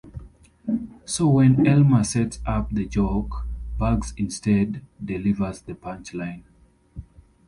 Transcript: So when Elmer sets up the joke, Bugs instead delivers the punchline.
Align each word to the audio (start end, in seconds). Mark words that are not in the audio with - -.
So 1.05 1.27
when 1.27 1.67
Elmer 1.67 2.03
sets 2.03 2.39
up 2.43 2.71
the 2.71 2.87
joke, 2.87 3.45
Bugs 3.77 4.15
instead 4.17 4.81
delivers 5.05 5.61
the 5.61 5.75
punchline. 5.75 6.41